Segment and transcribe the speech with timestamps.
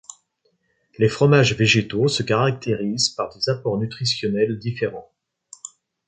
[0.97, 5.13] Les fromages végétaux se caractérisent par des apports nutritionnels différents.